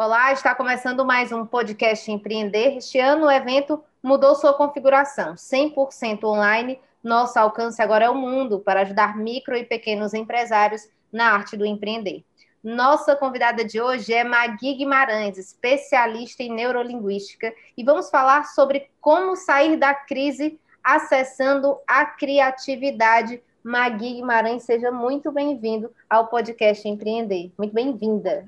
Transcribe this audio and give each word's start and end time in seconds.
Olá, 0.00 0.30
está 0.32 0.54
começando 0.54 1.04
mais 1.04 1.32
um 1.32 1.44
podcast 1.44 2.08
Empreender. 2.08 2.76
Este 2.76 3.00
ano 3.00 3.26
o 3.26 3.30
evento 3.32 3.82
mudou 4.00 4.36
sua 4.36 4.54
configuração, 4.54 5.34
100% 5.34 6.22
online. 6.22 6.78
Nosso 7.02 7.36
alcance 7.36 7.82
agora 7.82 8.04
é 8.04 8.08
o 8.08 8.14
mundo 8.14 8.60
para 8.60 8.82
ajudar 8.82 9.16
micro 9.16 9.56
e 9.56 9.64
pequenos 9.64 10.14
empresários 10.14 10.88
na 11.12 11.32
arte 11.32 11.56
do 11.56 11.66
empreender. 11.66 12.24
Nossa 12.62 13.16
convidada 13.16 13.64
de 13.64 13.80
hoje 13.80 14.14
é 14.14 14.22
Magui 14.22 14.74
Guimarães, 14.74 15.36
especialista 15.36 16.44
em 16.44 16.54
neurolinguística, 16.54 17.52
e 17.76 17.82
vamos 17.82 18.08
falar 18.08 18.44
sobre 18.44 18.88
como 19.00 19.34
sair 19.34 19.76
da 19.76 19.92
crise 19.92 20.60
acessando 20.84 21.76
a 21.88 22.06
criatividade. 22.06 23.42
Magui 23.64 24.14
Guimarães, 24.14 24.62
seja 24.62 24.92
muito 24.92 25.32
bem-vindo 25.32 25.90
ao 26.08 26.28
podcast 26.28 26.86
Empreender. 26.86 27.50
Muito 27.58 27.74
bem-vinda. 27.74 28.46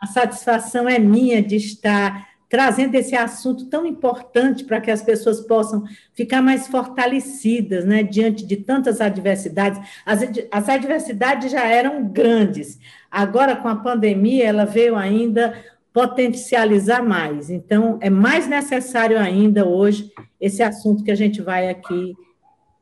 A 0.00 0.06
satisfação 0.06 0.88
é 0.88 0.98
minha 0.98 1.42
de 1.42 1.56
estar 1.56 2.30
trazendo 2.48 2.96
esse 2.96 3.14
assunto 3.14 3.66
tão 3.66 3.86
importante 3.86 4.64
para 4.64 4.80
que 4.80 4.90
as 4.90 5.00
pessoas 5.02 5.40
possam 5.40 5.84
ficar 6.12 6.42
mais 6.42 6.66
fortalecidas, 6.66 7.84
né, 7.84 8.02
diante 8.02 8.44
de 8.44 8.56
tantas 8.56 9.00
adversidades. 9.00 9.80
As, 10.04 10.20
as 10.50 10.68
adversidades 10.68 11.52
já 11.52 11.64
eram 11.64 12.08
grandes, 12.08 12.80
agora 13.08 13.54
com 13.54 13.68
a 13.68 13.76
pandemia 13.76 14.46
ela 14.46 14.64
veio 14.64 14.96
ainda 14.96 15.54
potencializar 15.92 17.02
mais. 17.02 17.50
Então, 17.50 17.98
é 18.00 18.10
mais 18.10 18.48
necessário 18.48 19.18
ainda 19.18 19.64
hoje 19.64 20.10
esse 20.40 20.62
assunto 20.62 21.04
que 21.04 21.10
a 21.10 21.16
gente 21.16 21.40
vai 21.40 21.68
aqui 21.68 22.16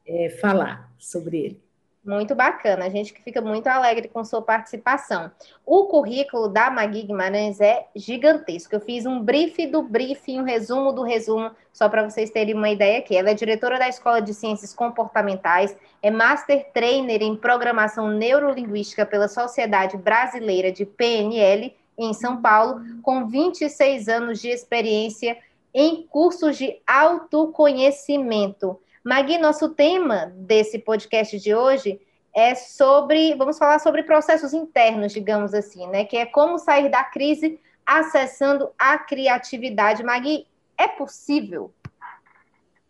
é, 0.06 0.30
falar 0.40 0.90
sobre 0.98 1.38
ele. 1.38 1.67
Muito 2.08 2.34
bacana, 2.34 2.86
a 2.86 2.88
gente 2.88 3.12
que 3.12 3.20
fica 3.20 3.38
muito 3.38 3.66
alegre 3.66 4.08
com 4.08 4.24
sua 4.24 4.40
participação. 4.40 5.30
O 5.66 5.88
currículo 5.88 6.48
da 6.48 6.70
Magui 6.70 7.02
Guimarães 7.02 7.60
é 7.60 7.86
gigantesco. 7.94 8.74
Eu 8.74 8.80
fiz 8.80 9.04
um 9.04 9.20
brief 9.20 9.66
do 9.66 9.82
brief, 9.82 10.26
um 10.30 10.42
resumo 10.42 10.90
do 10.90 11.02
resumo, 11.02 11.50
só 11.70 11.86
para 11.86 12.08
vocês 12.08 12.30
terem 12.30 12.54
uma 12.54 12.70
ideia 12.70 13.00
aqui. 13.00 13.14
Ela 13.14 13.28
é 13.28 13.34
diretora 13.34 13.78
da 13.78 13.90
Escola 13.90 14.22
de 14.22 14.32
Ciências 14.32 14.72
Comportamentais, 14.72 15.76
é 16.02 16.10
Master 16.10 16.72
Trainer 16.72 17.20
em 17.20 17.36
Programação 17.36 18.08
Neurolinguística 18.08 19.04
pela 19.04 19.28
Sociedade 19.28 19.98
Brasileira 19.98 20.72
de 20.72 20.86
PNL, 20.86 21.76
em 21.98 22.14
São 22.14 22.40
Paulo, 22.40 22.80
com 23.02 23.26
26 23.26 24.08
anos 24.08 24.40
de 24.40 24.48
experiência 24.48 25.36
em 25.74 26.06
cursos 26.06 26.56
de 26.56 26.80
autoconhecimento. 26.86 28.80
Magui, 29.08 29.38
nosso 29.38 29.70
tema 29.70 30.30
desse 30.36 30.78
podcast 30.78 31.38
de 31.38 31.54
hoje 31.54 31.98
é 32.36 32.54
sobre, 32.54 33.34
vamos 33.36 33.56
falar 33.56 33.78
sobre 33.78 34.02
processos 34.02 34.52
internos, 34.52 35.14
digamos 35.14 35.54
assim, 35.54 35.86
né? 35.86 36.04
Que 36.04 36.18
é 36.18 36.26
como 36.26 36.58
sair 36.58 36.90
da 36.90 37.02
crise 37.02 37.58
acessando 37.86 38.68
a 38.78 38.98
criatividade. 38.98 40.02
Magui, 40.02 40.44
é 40.76 40.86
possível? 40.86 41.72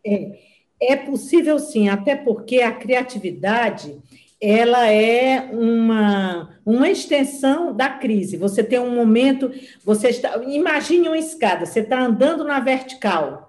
É, 0.05 0.41
é 0.83 0.97
possível 0.97 1.57
sim, 1.61 1.89
até 1.89 2.17
porque 2.17 2.63
a 2.63 2.73
criatividade 2.73 3.97
ela 4.41 4.89
é 4.89 5.49
uma, 5.53 6.59
uma 6.67 6.91
extensão 6.91 7.73
da 7.73 7.91
crise. 7.91 8.37
Você 8.37 8.65
tem 8.65 8.81
um 8.81 8.93
momento, 8.93 9.53
você 9.85 10.09
está, 10.09 10.37
imagine 10.43 11.07
uma 11.07 11.17
escada, 11.17 11.65
você 11.65 11.79
está 11.79 12.01
andando 12.01 12.43
na 12.43 12.59
vertical 12.59 13.48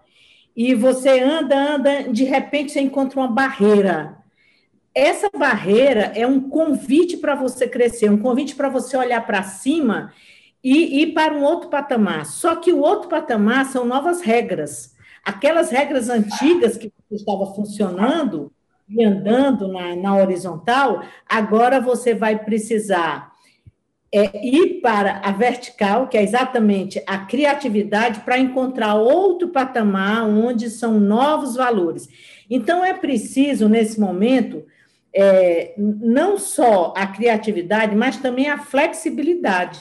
e 0.59 0.75
você 0.75 1.21
anda, 1.21 1.57
anda, 1.57 2.03
de 2.11 2.25
repente 2.25 2.73
você 2.73 2.81
encontra 2.81 3.17
uma 3.17 3.31
barreira. 3.31 4.17
Essa 4.93 5.29
barreira 5.29 6.11
é 6.13 6.27
um 6.27 6.49
convite 6.49 7.15
para 7.15 7.33
você 7.33 7.65
crescer, 7.65 8.09
um 8.09 8.17
convite 8.17 8.53
para 8.55 8.67
você 8.67 8.97
olhar 8.97 9.25
para 9.25 9.41
cima 9.41 10.11
e 10.61 11.01
ir 11.01 11.13
para 11.13 11.33
um 11.33 11.43
outro 11.43 11.69
patamar. 11.69 12.25
Só 12.25 12.57
que 12.57 12.73
o 12.73 12.81
outro 12.81 13.07
patamar 13.07 13.67
são 13.67 13.85
novas 13.85 14.19
regras. 14.19 14.97
Aquelas 15.23 15.69
regras 15.69 16.09
antigas 16.09 16.75
que 16.75 16.91
estava 17.09 17.45
funcionando 17.55 18.51
e 18.89 19.01
andando 19.01 19.65
na, 19.69 19.95
na 19.95 20.17
horizontal, 20.17 21.05
agora 21.25 21.79
você 21.79 22.13
vai 22.13 22.37
precisar 22.37 23.28
é 24.11 24.45
ir 24.45 24.81
para 24.81 25.19
a 25.23 25.31
vertical, 25.31 26.07
que 26.07 26.17
é 26.17 26.23
exatamente 26.23 27.01
a 27.05 27.19
criatividade, 27.19 28.21
para 28.21 28.39
encontrar 28.39 28.95
outro 28.95 29.49
patamar 29.49 30.27
onde 30.27 30.69
são 30.69 30.99
novos 30.99 31.55
valores. 31.55 32.09
Então, 32.49 32.83
é 32.83 32.93
preciso, 32.93 33.69
nesse 33.69 33.99
momento, 33.99 34.65
é, 35.13 35.73
não 35.77 36.37
só 36.37 36.93
a 36.95 37.05
criatividade, 37.05 37.95
mas 37.95 38.17
também 38.17 38.49
a 38.49 38.57
flexibilidade. 38.57 39.79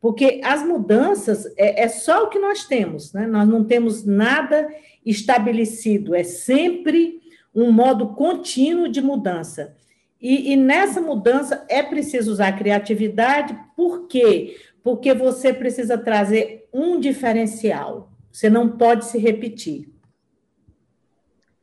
Porque 0.00 0.40
as 0.42 0.62
mudanças 0.62 1.46
é, 1.56 1.82
é 1.82 1.88
só 1.88 2.24
o 2.24 2.28
que 2.28 2.38
nós 2.38 2.64
temos, 2.64 3.12
né? 3.12 3.26
nós 3.26 3.46
não 3.46 3.64
temos 3.64 4.04
nada 4.04 4.68
estabelecido, 5.04 6.14
é 6.14 6.22
sempre 6.22 7.20
um 7.54 7.70
modo 7.70 8.08
contínuo 8.14 8.88
de 8.88 9.02
mudança. 9.02 9.74
E, 10.20 10.52
e, 10.52 10.56
nessa 10.56 11.00
mudança 11.00 11.64
é 11.68 11.82
preciso 11.82 12.30
usar 12.30 12.52
criatividade, 12.52 13.58
por 13.74 14.06
quê? 14.06 14.58
Porque 14.82 15.14
você 15.14 15.52
precisa 15.52 15.96
trazer 15.96 16.68
um 16.72 17.00
diferencial. 17.00 18.10
Você 18.30 18.50
não 18.50 18.76
pode 18.76 19.06
se 19.06 19.18
repetir. 19.18 19.88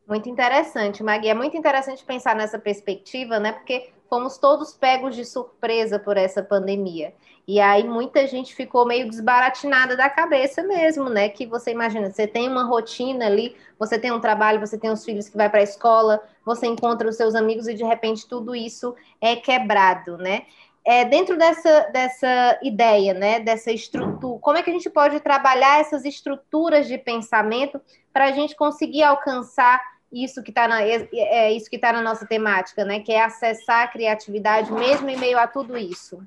Muito 0.08 0.28
interessante, 0.28 1.04
Magui. 1.04 1.28
É 1.28 1.34
muito 1.34 1.56
interessante 1.56 2.04
pensar 2.04 2.36
nessa 2.36 2.58
perspectiva, 2.58 3.40
né? 3.40 3.52
Porque 3.52 3.90
fomos 4.10 4.38
todos 4.38 4.74
pegos 4.74 5.16
de 5.16 5.26
surpresa 5.26 6.00
por 6.00 6.18
essa 6.18 6.42
pandemia. 6.42 7.14
E 7.48 7.62
aí 7.62 7.84
muita 7.88 8.28
gente 8.28 8.54
ficou 8.54 8.86
meio 8.86 9.10
desbaratinada 9.10 9.96
da 9.96 10.10
cabeça 10.10 10.64
mesmo, 10.64 11.10
né? 11.10 11.30
Que 11.30 11.46
você 11.46 11.72
imagina, 11.72 12.12
você 12.12 12.28
tem 12.28 12.50
uma 12.50 12.64
rotina 12.64 13.26
ali, 13.26 13.56
você 13.80 13.98
tem 13.98 14.12
um 14.12 14.20
trabalho, 14.20 14.60
você 14.60 14.78
tem 14.78 14.92
os 14.92 15.06
filhos 15.06 15.30
que 15.30 15.38
vai 15.38 15.50
para 15.50 15.62
a 15.62 15.64
escola, 15.64 16.22
você 16.46 16.68
encontra 16.68 17.08
os 17.08 17.16
seus 17.16 17.36
amigos 17.36 17.68
e 17.68 17.74
de 17.74 17.86
repente 17.86 18.28
tudo 18.28 18.54
isso 18.54 18.94
é 19.22 19.36
quebrado, 19.36 20.18
né? 20.18 20.44
É, 20.86 21.04
dentro 21.04 21.38
dessa, 21.38 21.90
dessa 21.92 22.60
ideia, 22.64 23.14
né, 23.14 23.42
dessa 23.42 23.72
estrutura, 23.72 24.40
como 24.40 24.58
é 24.58 24.64
que 24.64 24.70
a 24.70 24.74
gente 24.74 24.90
pode 24.90 25.20
trabalhar 25.20 25.82
essas 25.82 26.06
estruturas 26.06 26.88
de 26.88 26.98
pensamento 26.98 27.82
para 28.14 28.26
a 28.26 28.32
gente 28.32 28.56
conseguir 28.56 29.04
alcançar 29.04 29.82
isso 30.12 30.42
que 30.42 30.52
está 30.52 30.68
na, 30.68 30.82
é, 30.84 31.08
é, 31.14 31.52
isso 31.52 31.70
que 31.70 31.76
está 31.76 31.92
na 31.92 32.02
nossa 32.02 32.26
temática, 32.26 32.86
né? 32.86 33.00
Que 33.00 33.12
é 33.12 33.24
acessar 33.24 33.84
a 33.84 33.88
criatividade 33.88 34.72
mesmo 34.72 35.10
em 35.10 35.18
meio 35.18 35.38
a 35.38 35.48
tudo 35.48 35.78
isso. 35.78 36.22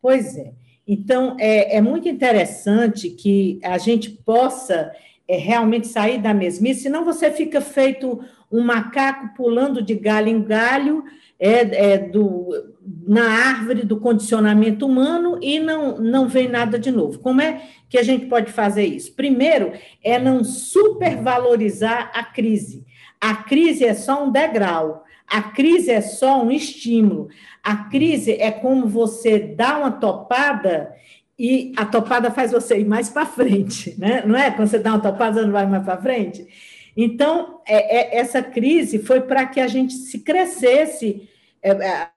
Pois 0.00 0.36
é. 0.36 0.52
Então, 0.86 1.36
é, 1.38 1.76
é 1.76 1.80
muito 1.80 2.08
interessante 2.08 3.10
que 3.10 3.60
a 3.62 3.76
gente 3.76 4.10
possa 4.10 4.92
é, 5.26 5.36
realmente 5.36 5.86
sair 5.86 6.18
da 6.18 6.32
mesmice, 6.32 6.82
senão 6.82 7.04
você 7.04 7.30
fica 7.30 7.60
feito 7.60 8.24
um 8.50 8.62
macaco 8.62 9.34
pulando 9.36 9.82
de 9.82 9.94
galho 9.94 10.28
em 10.28 10.42
galho 10.42 11.04
é, 11.38 11.92
é, 11.92 11.98
do, 11.98 12.48
na 13.06 13.30
árvore 13.30 13.84
do 13.84 14.00
condicionamento 14.00 14.86
humano 14.86 15.38
e 15.42 15.60
não, 15.60 15.98
não 15.98 16.28
vem 16.28 16.48
nada 16.48 16.78
de 16.78 16.90
novo. 16.90 17.18
Como 17.18 17.40
é 17.40 17.62
que 17.88 17.98
a 17.98 18.02
gente 18.02 18.26
pode 18.26 18.50
fazer 18.50 18.84
isso? 18.84 19.12
Primeiro, 19.12 19.72
é 20.02 20.18
não 20.18 20.42
supervalorizar 20.42 22.10
a 22.14 22.24
crise. 22.24 22.84
A 23.20 23.34
crise 23.34 23.84
é 23.84 23.94
só 23.94 24.24
um 24.24 24.30
degrau. 24.30 25.04
A 25.26 25.42
crise 25.42 25.90
é 25.90 26.00
só 26.00 26.42
um 26.42 26.50
estímulo. 26.50 27.28
A 27.62 27.76
crise 27.76 28.32
é 28.32 28.50
como 28.50 28.86
você 28.86 29.38
dá 29.38 29.78
uma 29.78 29.90
topada 29.90 30.94
e 31.38 31.72
a 31.76 31.84
topada 31.84 32.30
faz 32.30 32.50
você 32.50 32.80
ir 32.80 32.86
mais 32.86 33.10
para 33.10 33.26
frente, 33.26 33.94
né? 33.98 34.22
Não 34.26 34.36
é? 34.36 34.50
Quando 34.50 34.68
você 34.68 34.78
dá 34.78 34.90
uma 34.90 35.00
topada, 35.00 35.34
você 35.34 35.46
não 35.46 35.52
vai 35.52 35.66
mais 35.66 35.84
para 35.84 36.00
frente. 36.00 36.46
Então, 37.00 37.60
é, 37.64 38.16
é, 38.16 38.18
essa 38.18 38.42
crise 38.42 38.98
foi 38.98 39.20
para 39.20 39.46
que 39.46 39.60
a 39.60 39.68
gente 39.68 39.94
se 39.94 40.18
crescesse 40.18 41.28
é, 41.62 41.70
é, 41.70 42.08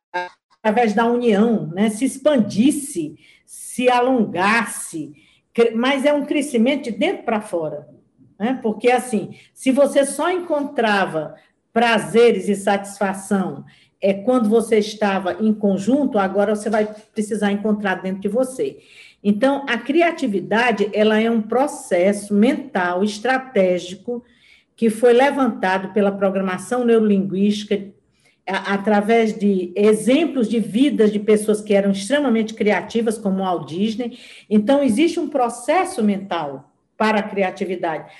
através 0.57 0.95
da 0.95 1.05
união, 1.05 1.67
né? 1.67 1.91
se 1.91 2.03
expandisse, 2.03 3.15
se 3.45 3.87
alongasse, 3.87 5.13
mas 5.75 6.03
é 6.03 6.11
um 6.11 6.25
crescimento 6.25 6.85
de 6.85 6.91
dentro 6.97 7.21
para 7.21 7.39
fora. 7.39 7.87
Né? 8.39 8.57
Porque, 8.59 8.89
assim, 8.89 9.35
se 9.53 9.69
você 9.71 10.03
só 10.03 10.31
encontrava 10.31 11.35
prazeres 11.71 12.49
e 12.49 12.55
satisfação 12.55 13.63
é 14.01 14.15
quando 14.15 14.49
você 14.49 14.79
estava 14.79 15.33
em 15.33 15.53
conjunto, 15.53 16.17
agora 16.17 16.55
você 16.55 16.71
vai 16.71 16.91
precisar 17.13 17.51
encontrar 17.51 18.01
dentro 18.01 18.21
de 18.21 18.27
você. 18.27 18.79
Então, 19.23 19.63
a 19.69 19.77
criatividade, 19.77 20.89
ela 20.91 21.21
é 21.21 21.29
um 21.29 21.43
processo 21.43 22.33
mental 22.33 23.03
estratégico 23.03 24.23
que 24.81 24.89
foi 24.89 25.13
levantado 25.13 25.93
pela 25.93 26.11
programação 26.11 26.83
neurolinguística 26.83 27.93
através 28.47 29.37
de 29.37 29.71
exemplos 29.75 30.49
de 30.49 30.59
vidas 30.59 31.11
de 31.11 31.19
pessoas 31.19 31.61
que 31.61 31.75
eram 31.75 31.91
extremamente 31.91 32.55
criativas, 32.55 33.15
como 33.15 33.35
o 33.35 33.45
Walt 33.45 33.69
Disney. 33.69 34.17
Então, 34.49 34.81
existe 34.81 35.19
um 35.19 35.29
processo 35.29 36.03
mental 36.03 36.73
para 36.97 37.19
a 37.19 37.23
criatividade. 37.29 38.11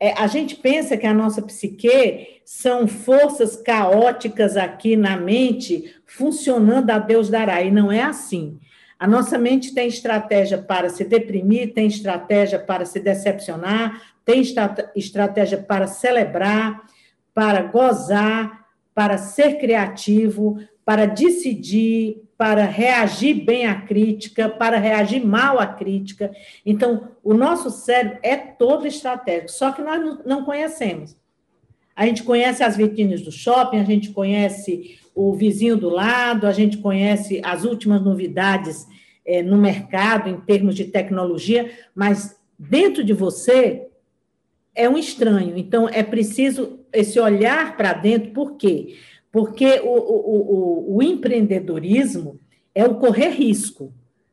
É, 0.00 0.12
a 0.20 0.26
gente 0.26 0.56
pensa 0.56 0.96
que 0.96 1.06
a 1.06 1.14
nossa 1.14 1.40
psique 1.40 2.40
são 2.44 2.88
forças 2.88 3.54
caóticas 3.54 4.56
aqui 4.56 4.96
na 4.96 5.16
mente, 5.16 5.94
funcionando 6.04 6.90
a 6.90 6.98
Deus 6.98 7.30
dará, 7.30 7.62
e 7.62 7.70
não 7.70 7.92
é 7.92 8.02
assim. 8.02 8.58
A 8.98 9.06
nossa 9.06 9.38
mente 9.38 9.72
tem 9.72 9.86
estratégia 9.86 10.58
para 10.58 10.88
se 10.88 11.04
deprimir, 11.04 11.72
tem 11.72 11.86
estratégia 11.86 12.58
para 12.58 12.84
se 12.84 12.98
decepcionar, 12.98 14.02
tem 14.28 14.42
estratégia 14.94 15.56
para 15.56 15.86
celebrar, 15.86 16.84
para 17.32 17.62
gozar, 17.62 18.66
para 18.94 19.16
ser 19.16 19.58
criativo, 19.58 20.58
para 20.84 21.06
decidir, 21.06 22.28
para 22.36 22.66
reagir 22.66 23.32
bem 23.32 23.64
à 23.64 23.80
crítica, 23.80 24.46
para 24.46 24.76
reagir 24.76 25.24
mal 25.24 25.58
à 25.58 25.66
crítica. 25.66 26.30
Então, 26.66 27.08
o 27.24 27.32
nosso 27.32 27.70
cérebro 27.70 28.18
é 28.22 28.36
todo 28.36 28.86
estratégico, 28.86 29.50
só 29.50 29.72
que 29.72 29.80
nós 29.80 30.18
não 30.26 30.44
conhecemos. 30.44 31.16
A 31.96 32.04
gente 32.04 32.22
conhece 32.22 32.62
as 32.62 32.76
vitrines 32.76 33.22
do 33.22 33.32
shopping, 33.32 33.78
a 33.78 33.84
gente 33.84 34.10
conhece 34.10 34.98
o 35.14 35.32
vizinho 35.32 35.78
do 35.78 35.88
lado, 35.88 36.46
a 36.46 36.52
gente 36.52 36.76
conhece 36.76 37.40
as 37.42 37.64
últimas 37.64 38.02
novidades 38.02 38.86
é, 39.24 39.42
no 39.42 39.56
mercado 39.56 40.28
em 40.28 40.38
termos 40.38 40.74
de 40.74 40.84
tecnologia, 40.84 41.72
mas 41.94 42.38
dentro 42.58 43.02
de 43.02 43.14
você 43.14 43.87
é 44.78 44.88
um 44.88 44.96
estranho. 44.96 45.58
Então, 45.58 45.88
é 45.88 46.04
preciso 46.04 46.78
esse 46.92 47.18
olhar 47.18 47.76
para 47.76 47.92
dentro, 47.92 48.30
por 48.30 48.56
quê? 48.56 48.96
Porque 49.30 49.80
o, 49.82 49.88
o, 49.88 50.94
o, 50.94 50.96
o, 50.96 51.02
empreendedorismo 51.02 52.40
é 52.74 52.84
o 52.84 52.94
correr 52.94 53.30
risco, 53.30 53.92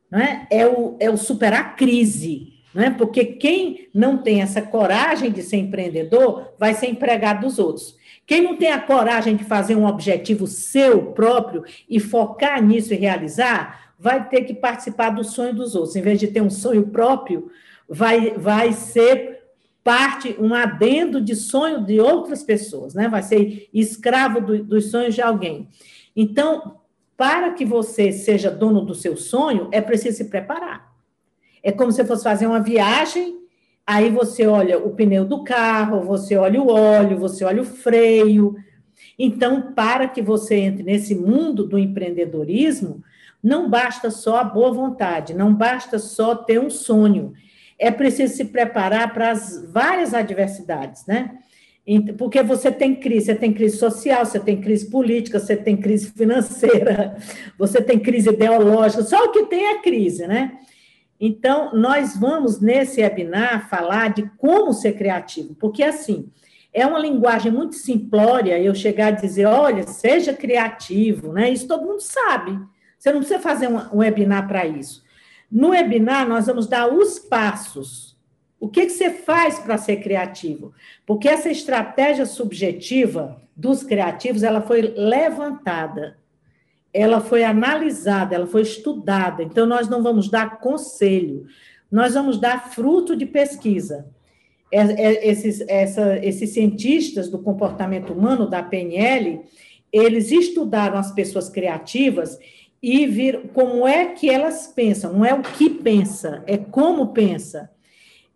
não 0.09 0.19
é? 0.19 0.47
É, 0.51 0.67
o, 0.67 0.95
é 0.99 1.09
o 1.09 1.17
superar 1.17 1.61
a 1.61 1.69
crise, 1.69 2.53
não 2.73 2.83
é? 2.83 2.91
Porque 2.91 3.25
quem 3.25 3.89
não 3.93 4.19
tem 4.19 4.41
essa 4.41 4.61
coragem 4.61 5.31
de 5.31 5.41
ser 5.41 5.57
empreendedor 5.57 6.53
vai 6.59 6.75
ser 6.75 6.87
empregado 6.87 7.41
dos 7.41 7.57
outros. 7.57 7.97
Quem 8.27 8.41
não 8.41 8.55
tem 8.55 8.71
a 8.71 8.79
coragem 8.79 9.35
de 9.35 9.43
fazer 9.43 9.75
um 9.75 9.85
objetivo 9.85 10.45
seu 10.45 11.11
próprio 11.11 11.63
e 11.89 11.99
focar 11.99 12.63
nisso 12.63 12.93
e 12.93 12.97
realizar, 12.97 13.93
vai 13.99 14.29
ter 14.29 14.41
que 14.41 14.53
participar 14.53 15.09
do 15.09 15.23
sonho 15.23 15.55
dos 15.55 15.75
outros. 15.75 15.95
Em 15.95 16.01
vez 16.01 16.19
de 16.19 16.27
ter 16.27 16.41
um 16.41 16.49
sonho 16.49 16.87
próprio, 16.87 17.51
vai, 17.89 18.31
vai 18.31 18.71
ser 18.71 19.34
parte, 19.85 20.35
um 20.39 20.55
adendo 20.55 21.21
de 21.21 21.35
sonho 21.35 21.85
de 21.85 21.99
outras 21.99 22.41
pessoas, 22.41 22.95
né? 22.95 23.07
Vai 23.07 23.21
ser 23.21 23.69
escravo 23.71 24.41
do, 24.41 24.63
dos 24.63 24.89
sonhos 24.89 25.13
de 25.13 25.21
alguém. 25.21 25.69
Então, 26.15 26.77
para 27.15 27.53
que 27.53 27.63
você 27.63 28.11
seja 28.11 28.49
dono 28.49 28.81
do 28.81 28.95
seu 28.95 29.15
sonho, 29.15 29.69
é 29.71 29.79
preciso 29.79 30.17
se 30.17 30.25
preparar. 30.25 30.91
É 31.61 31.71
como 31.71 31.91
se 31.91 32.03
fosse 32.03 32.23
fazer 32.23 32.47
uma 32.47 32.59
viagem, 32.59 33.37
aí 33.85 34.09
você 34.09 34.47
olha 34.47 34.79
o 34.79 34.95
pneu 34.95 35.23
do 35.23 35.43
carro, 35.43 36.01
você 36.01 36.35
olha 36.35 36.59
o 36.59 36.67
óleo, 36.67 37.19
você 37.19 37.45
olha 37.45 37.61
o 37.61 37.65
freio. 37.65 38.55
Então, 39.19 39.71
para 39.73 40.07
que 40.07 40.19
você 40.19 40.55
entre 40.55 40.81
nesse 40.81 41.13
mundo 41.13 41.63
do 41.63 41.77
empreendedorismo, 41.77 43.03
não 43.41 43.69
basta 43.69 44.09
só 44.09 44.37
a 44.39 44.43
boa 44.43 44.73
vontade, 44.73 45.35
não 45.35 45.53
basta 45.53 45.99
só 45.99 46.33
ter 46.33 46.59
um 46.59 46.71
sonho 46.71 47.33
é 47.77 47.91
preciso 47.91 48.35
se 48.35 48.45
preparar 48.45 49.13
para 49.13 49.31
as 49.31 49.63
várias 49.71 50.13
adversidades, 50.13 51.05
né? 51.05 51.37
Porque 52.17 52.41
você 52.41 52.71
tem 52.71 52.95
crise, 52.95 53.27
você 53.27 53.35
tem 53.35 53.53
crise 53.53 53.77
social, 53.77 54.25
você 54.25 54.39
tem 54.39 54.59
crise 54.59 54.89
política, 54.89 55.39
você 55.39 55.55
tem 55.55 55.77
crise 55.77 56.09
financeira, 56.11 57.15
você 57.59 57.79
tem 57.79 57.99
crise 57.99 58.29
ideológica, 58.29 59.03
só 59.03 59.25
o 59.25 59.31
que 59.31 59.45
tem 59.45 59.67
é 59.67 59.81
crise, 59.81 60.25
né? 60.25 60.57
Então, 61.19 61.73
nós 61.73 62.17
vamos 62.17 62.59
nesse 62.59 63.01
webinar 63.01 63.69
falar 63.69 64.13
de 64.13 64.29
como 64.37 64.73
ser 64.73 64.93
criativo, 64.93 65.55
porque 65.55 65.83
assim, 65.83 66.29
é 66.73 66.85
uma 66.85 66.99
linguagem 66.99 67.51
muito 67.51 67.75
simplória 67.75 68.59
eu 68.59 68.73
chegar 68.75 69.07
a 69.07 69.11
dizer, 69.11 69.45
olha, 69.45 69.83
seja 69.83 70.33
criativo, 70.33 71.31
né? 71.31 71.49
Isso 71.49 71.67
todo 71.67 71.85
mundo 71.85 72.01
sabe. 72.01 72.59
Você 72.97 73.11
não 73.11 73.19
precisa 73.19 73.39
fazer 73.39 73.67
um 73.67 73.99
webinar 73.99 74.47
para 74.47 74.65
isso. 74.65 75.04
No 75.55 75.69
webinar, 75.69 76.27
nós 76.27 76.47
vamos 76.47 76.67
dar 76.67 76.93
os 76.93 77.17
passos. 77.17 78.17
O 78.59 78.67
que, 78.67 78.87
que 78.87 78.91
você 78.91 79.09
faz 79.09 79.57
para 79.57 79.77
ser 79.77 80.01
criativo? 80.01 80.73
Porque 81.05 81.29
essa 81.29 81.49
estratégia 81.49 82.25
subjetiva 82.25 83.41
dos 83.55 83.81
criativos, 83.81 84.43
ela 84.43 84.61
foi 84.61 84.81
levantada, 84.81 86.17
ela 86.93 87.21
foi 87.21 87.45
analisada, 87.45 88.35
ela 88.35 88.45
foi 88.45 88.63
estudada. 88.63 89.43
Então, 89.43 89.65
nós 89.65 89.87
não 89.87 90.03
vamos 90.03 90.29
dar 90.29 90.59
conselho, 90.59 91.45
nós 91.89 92.15
vamos 92.15 92.37
dar 92.37 92.71
fruto 92.71 93.15
de 93.15 93.25
pesquisa. 93.25 94.09
É, 94.69 94.81
é, 94.81 95.25
esses, 95.29 95.61
essa, 95.69 96.17
esses 96.17 96.49
cientistas 96.49 97.29
do 97.29 97.39
comportamento 97.39 98.11
humano, 98.11 98.45
da 98.45 98.61
PNL, 98.61 99.41
eles 99.89 100.31
estudaram 100.31 100.97
as 100.97 101.13
pessoas 101.13 101.47
criativas 101.47 102.37
e 102.81 103.05
ver 103.07 103.49
como 103.53 103.87
é 103.87 104.07
que 104.07 104.29
elas 104.29 104.67
pensam, 104.67 105.13
não 105.13 105.25
é 105.25 105.33
o 105.33 105.41
que 105.41 105.69
pensa, 105.69 106.43
é 106.45 106.57
como 106.57 107.13
pensa. 107.13 107.69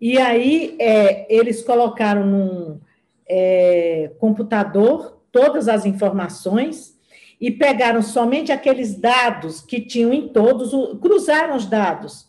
E 0.01 0.17
aí 0.17 0.75
é, 0.79 1.25
eles 1.33 1.61
colocaram 1.61 2.25
num 2.25 2.79
é, 3.27 4.11
computador 4.17 5.21
todas 5.31 5.67
as 5.67 5.85
informações 5.85 6.97
e 7.39 7.51
pegaram 7.51 8.01
somente 8.01 8.51
aqueles 8.51 8.95
dados 8.95 9.61
que 9.61 9.79
tinham 9.79 10.11
em 10.11 10.27
todos, 10.27 10.71
cruzaram 10.99 11.55
os 11.55 11.65
dados. 11.65 12.27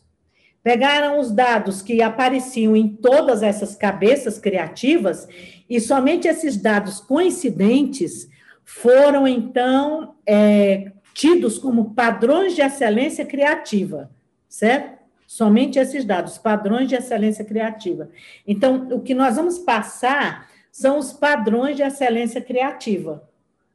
Pegaram 0.62 1.18
os 1.18 1.30
dados 1.30 1.80
que 1.80 2.02
apareciam 2.02 2.76
em 2.76 2.86
todas 2.86 3.42
essas 3.42 3.74
cabeças 3.74 4.38
criativas 4.38 5.26
e 5.68 5.80
somente 5.80 6.28
esses 6.28 6.56
dados 6.56 7.00
coincidentes 7.00 8.28
foram, 8.62 9.26
então, 9.26 10.14
é, 10.25 10.92
tidos 11.14 11.59
como 11.59 11.95
padrões 11.95 12.55
de 12.55 12.62
excelência 12.62 13.25
criativa, 13.25 14.11
certo? 14.49 14.99
Somente 15.26 15.79
esses 15.79 16.05
dados, 16.05 16.38
padrões 16.38 16.88
de 16.88 16.95
excelência 16.95 17.45
criativa. 17.45 18.11
Então, 18.47 18.88
o 18.90 19.00
que 19.00 19.14
nós 19.14 19.37
vamos 19.37 19.59
passar 19.59 20.49
são 20.73 20.99
os 20.99 21.12
padrões 21.12 21.76
de 21.76 21.83
excelência 21.83 22.40
criativa, 22.40 23.29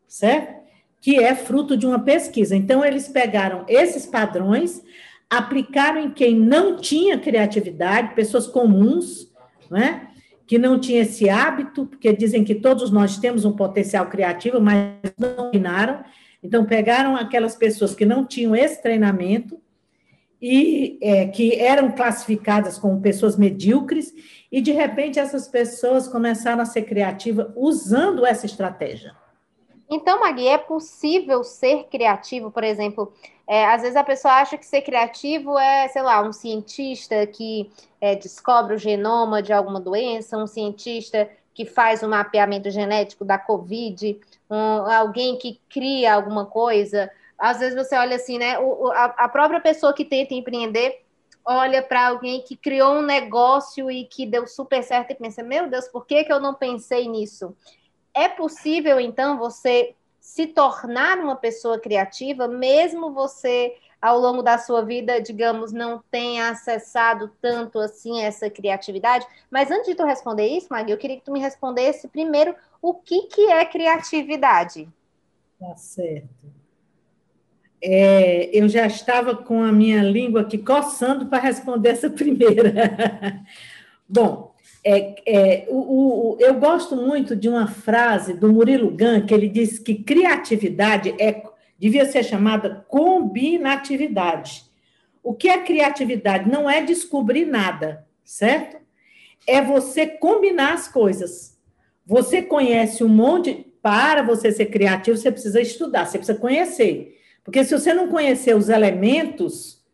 certo? 0.07 0.63
Que 0.99 1.23
é 1.23 1.33
fruto 1.33 1.77
de 1.77 1.85
uma 1.85 1.99
pesquisa. 1.99 2.55
Então, 2.55 2.83
eles 2.83 3.07
pegaram 3.07 3.63
esses 3.67 4.05
padrões, 4.05 4.83
aplicaram 5.29 5.99
em 6.01 6.11
quem 6.11 6.35
não 6.35 6.77
tinha 6.77 7.17
criatividade, 7.17 8.15
pessoas 8.15 8.47
comuns, 8.47 9.31
não 9.69 9.77
é? 9.77 10.07
que 10.47 10.57
não 10.57 10.79
tinha 10.79 11.01
esse 11.01 11.29
hábito, 11.29 11.85
porque 11.85 12.13
dizem 12.13 12.43
que 12.43 12.55
todos 12.55 12.91
nós 12.91 13.17
temos 13.17 13.45
um 13.45 13.51
potencial 13.51 14.07
criativo, 14.07 14.61
mas 14.61 14.93
não 15.17 15.35
dominaram, 15.35 16.03
então, 16.45 16.63
pegaram 16.63 17.15
aquelas 17.15 17.55
pessoas 17.55 17.95
que 17.95 18.05
não 18.05 18.23
tinham 18.23 18.55
esse 18.55 18.79
treinamento 18.79 19.59
e 20.39 20.99
é, 21.01 21.25
que 21.25 21.59
eram 21.59 21.91
classificadas 21.91 22.77
como 22.77 23.01
pessoas 23.01 23.35
medíocres, 23.35 24.13
e 24.51 24.61
de 24.61 24.71
repente 24.71 25.19
essas 25.19 25.47
pessoas 25.47 26.07
começaram 26.07 26.61
a 26.61 26.65
ser 26.65 26.83
criativas 26.83 27.47
usando 27.55 28.23
essa 28.23 28.45
estratégia. 28.45 29.15
Então, 29.89 30.19
Magui, 30.19 30.47
é 30.47 30.57
possível 30.57 31.43
ser 31.43 31.85
criativo, 31.85 32.51
por 32.51 32.63
exemplo, 32.63 33.11
é, 33.47 33.65
às 33.65 33.81
vezes 33.81 33.95
a 33.95 34.03
pessoa 34.03 34.35
acha 34.35 34.55
que 34.55 34.65
ser 34.65 34.81
criativo 34.81 35.57
é, 35.57 35.87
sei 35.87 36.03
lá, 36.03 36.21
um 36.21 36.31
cientista 36.31 37.25
que 37.25 37.71
é, 37.99 38.15
descobre 38.15 38.75
o 38.75 38.77
genoma 38.77 39.41
de 39.41 39.51
alguma 39.51 39.79
doença, 39.79 40.37
um 40.37 40.47
cientista 40.47 41.27
que 41.55 41.65
faz 41.65 42.03
o 42.03 42.05
um 42.05 42.09
mapeamento 42.09 42.69
genético 42.69 43.25
da 43.25 43.39
Covid, 43.39 44.19
um, 44.49 44.91
alguém 44.91 45.37
que 45.37 45.59
cria 45.69 46.13
alguma 46.13 46.45
coisa. 46.45 47.09
Às 47.37 47.59
vezes 47.59 47.75
você 47.75 47.95
olha 47.95 48.15
assim, 48.15 48.37
né? 48.37 48.57
O, 48.59 48.91
a, 48.91 49.05
a 49.05 49.29
própria 49.29 49.59
pessoa 49.59 49.93
que 49.93 50.05
tenta 50.05 50.33
empreender 50.33 51.03
olha 51.45 51.83
para 51.83 52.07
alguém 52.07 52.41
que 52.41 52.55
criou 52.55 52.95
um 52.95 53.01
negócio 53.03 53.91
e 53.91 54.05
que 54.05 54.25
deu 54.25 54.47
super 54.47 54.83
certo 54.83 55.11
e 55.11 55.15
pensa: 55.15 55.43
meu 55.43 55.69
Deus, 55.69 55.87
por 55.87 56.05
que, 56.05 56.23
que 56.23 56.33
eu 56.33 56.39
não 56.39 56.53
pensei 56.53 57.07
nisso? 57.07 57.55
É 58.13 58.27
possível, 58.27 58.99
então, 58.99 59.37
você 59.37 59.93
se 60.19 60.47
tornar 60.47 61.19
uma 61.19 61.35
pessoa 61.35 61.77
criativa, 61.77 62.47
mesmo 62.47 63.13
você 63.13 63.75
ao 64.05 64.19
longo 64.19 64.43
da 64.43 64.59
sua 64.59 64.85
vida, 64.85 65.19
digamos, 65.19 65.71
não 65.71 65.99
tenha 66.11 66.49
acessado 66.49 67.31
tanto 67.41 67.79
assim 67.79 68.21
essa 68.21 68.47
criatividade. 68.51 69.25
Mas 69.49 69.71
antes 69.71 69.87
de 69.87 69.95
tu 69.95 70.05
responder 70.05 70.45
isso, 70.45 70.67
Magui, 70.69 70.91
eu 70.91 70.97
queria 70.97 71.17
que 71.17 71.25
tu 71.25 71.31
me 71.31 71.39
respondesse 71.39 72.07
primeiro 72.07 72.53
o 72.79 72.93
que, 72.93 73.23
que 73.23 73.49
é 73.49 73.65
criatividade. 73.65 74.87
Tá 75.59 75.75
certo. 75.75 76.29
É, 77.81 78.55
eu 78.55 78.69
já 78.69 78.85
estava 78.85 79.35
com 79.35 79.63
a 79.63 79.71
minha 79.71 80.03
língua 80.03 80.41
aqui 80.41 80.59
coçando 80.59 81.25
para 81.25 81.41
responder 81.41 81.89
essa 81.89 82.07
primeira. 82.07 83.41
Bom, 84.07 84.53
é, 84.83 85.15
é, 85.25 85.65
o, 85.67 86.35
o, 86.35 86.37
eu 86.39 86.53
gosto 86.59 86.95
muito 86.95 87.35
de 87.35 87.49
uma 87.49 87.65
frase 87.65 88.35
do 88.35 88.53
Murilo 88.53 88.91
Gun, 88.91 89.25
que 89.25 89.33
ele 89.33 89.49
diz 89.49 89.79
que 89.79 89.95
criatividade 89.95 91.15
é, 91.19 91.43
devia 91.77 92.05
ser 92.05 92.23
chamada 92.23 92.85
combinatividade. 92.87 94.63
O 95.23 95.33
que 95.33 95.49
é 95.49 95.57
criatividade? 95.57 96.49
Não 96.49 96.69
é 96.69 96.83
descobrir 96.83 97.45
nada, 97.45 98.05
certo? 98.23 98.77
É 99.47 99.61
você 99.61 100.07
combinar 100.07 100.73
as 100.73 100.87
coisas. 100.87 101.57
Você 102.05 102.41
conhece 102.41 103.03
um 103.03 103.09
monte. 103.09 103.71
Para 103.81 104.23
você 104.23 104.51
ser 104.51 104.65
criativo, 104.65 105.15
você 105.15 105.31
precisa 105.31 105.61
estudar, 105.61 106.05
você 106.05 106.17
precisa 106.17 106.39
conhecer. 106.39 107.19
Porque 107.43 107.63
se 107.63 107.77
você 107.77 107.93
não 107.93 108.07
conhecer 108.07 108.55
os 108.55 108.67
elementos 108.67 109.85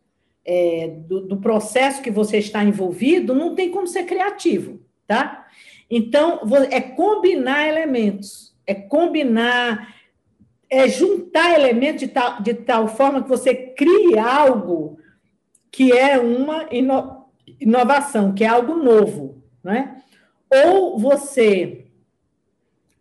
é, 0.44 0.90
do, 1.06 1.20
do, 1.20 1.36
processo 1.36 2.00
que 2.00 2.10
você 2.10 2.38
está 2.38 2.64
envolvido, 2.64 3.34
não 3.34 3.54
tem 3.54 3.70
como 3.70 3.86
ser 3.86 4.04
criativo, 4.04 4.80
tá? 5.06 5.46
Então, 5.90 6.40
é 6.70 6.80
combinar 6.80 7.68
elementos, 7.68 8.56
é 8.66 8.74
combinar, 8.74 9.94
é 10.72 10.88
juntar 10.88 11.52
elementos 11.52 12.00
de 12.00 12.08
tal, 12.08 12.40
de 12.40 12.54
tal 12.54 12.88
forma 12.88 13.22
que 13.22 13.28
você 13.28 13.54
crie 13.54 14.18
algo 14.18 14.98
que 15.70 15.92
é 15.92 16.18
uma 16.18 16.66
ino, 16.72 17.26
inovação, 17.60 18.32
que 18.32 18.42
é 18.42 18.48
algo 18.48 18.76
novo, 18.76 19.44
né? 19.62 20.02
Ou 20.50 20.98
você 20.98 21.88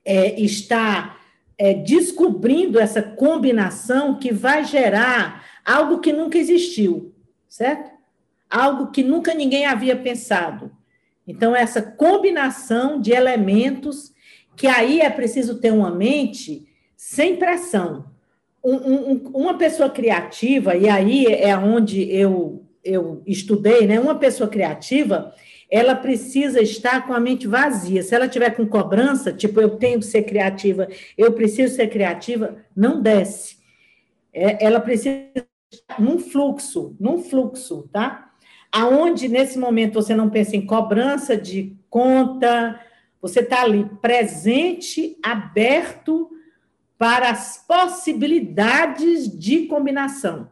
é, 0.04 0.38
está 0.42 1.18
é, 1.58 1.74
descobrindo 1.74 2.78
essa 2.78 3.02
combinação 3.02 4.20
que 4.20 4.34
vai 4.34 4.66
gerar 4.66 5.46
algo 5.64 6.02
que 6.02 6.12
nunca 6.12 6.38
existiu, 6.38 7.16
certo? 7.48 7.90
Algo 8.50 8.92
que 8.92 9.02
nunca 9.02 9.34
ninguém 9.34 9.66
havia 9.66 9.96
pensado. 9.96 10.76
Então, 11.26 11.56
essa 11.56 11.82
combinação 11.82 13.00
de 13.00 13.14
elementos, 13.14 14.12
que 14.58 14.68
aí 14.68 15.00
é 15.00 15.10
preciso 15.10 15.62
ter 15.62 15.72
uma 15.72 15.90
mente 15.90 16.68
sem 17.02 17.36
pressão. 17.36 18.06
Um, 18.64 18.76
um, 18.76 19.32
uma 19.34 19.58
pessoa 19.58 19.90
criativa, 19.90 20.76
e 20.76 20.88
aí 20.88 21.26
é 21.26 21.58
onde 21.58 22.08
eu, 22.12 22.64
eu 22.84 23.24
estudei, 23.26 23.88
né? 23.88 24.00
Uma 24.00 24.14
pessoa 24.14 24.48
criativa, 24.48 25.34
ela 25.68 25.96
precisa 25.96 26.62
estar 26.62 27.08
com 27.08 27.12
a 27.12 27.20
mente 27.20 27.48
vazia. 27.48 28.04
Se 28.04 28.14
ela 28.14 28.28
tiver 28.28 28.52
com 28.52 28.68
cobrança, 28.68 29.34
tipo, 29.34 29.60
eu 29.60 29.78
tenho 29.78 29.98
que 29.98 30.06
ser 30.06 30.22
criativa, 30.22 30.88
eu 31.18 31.34
preciso 31.34 31.76
ser 31.76 31.88
criativa, 31.88 32.58
não 32.76 33.02
desce. 33.02 33.58
É, 34.32 34.64
ela 34.64 34.80
precisa 34.80 35.26
num 35.98 36.20
fluxo, 36.20 36.96
num 37.00 37.18
fluxo, 37.18 37.90
tá? 37.92 38.32
Aonde 38.72 39.28
nesse 39.28 39.58
momento 39.58 39.96
você 39.96 40.14
não 40.14 40.30
pensa 40.30 40.56
em 40.56 40.68
cobrança 40.68 41.36
de 41.36 41.76
conta, 41.90 42.80
você 43.20 43.40
está 43.40 43.64
ali 43.64 43.90
presente, 44.00 45.18
aberto 45.24 46.30
para 47.02 47.32
as 47.32 47.58
possibilidades 47.68 49.28
de 49.28 49.66
combinação, 49.66 50.48